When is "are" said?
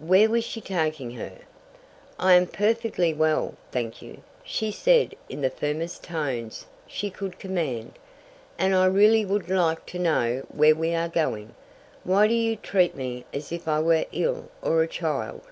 10.92-11.08